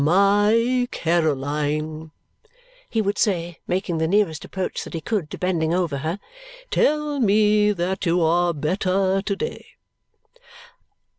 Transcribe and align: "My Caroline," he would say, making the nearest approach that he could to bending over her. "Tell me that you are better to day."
"My 0.03 0.87
Caroline," 0.89 2.09
he 2.89 3.03
would 3.03 3.19
say, 3.19 3.59
making 3.67 3.99
the 3.99 4.07
nearest 4.07 4.43
approach 4.43 4.83
that 4.83 4.95
he 4.95 4.99
could 4.99 5.29
to 5.29 5.37
bending 5.37 5.75
over 5.75 5.97
her. 5.97 6.19
"Tell 6.71 7.19
me 7.19 7.71
that 7.71 8.07
you 8.07 8.19
are 8.23 8.51
better 8.51 9.21
to 9.21 9.35
day." 9.35 9.67